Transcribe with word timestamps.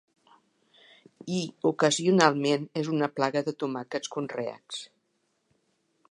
I 1.33 1.41
ocasionalment 1.71 2.65
és 2.81 2.89
una 2.95 3.09
plaga 3.19 3.43
de 3.49 3.53
tomàquets 3.65 4.13
conreats. 4.15 4.81